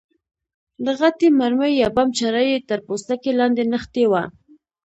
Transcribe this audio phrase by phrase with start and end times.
[0.85, 4.23] د غټې مرمۍ یا بم چره یې تر پوستکي لاندې نښتې وه.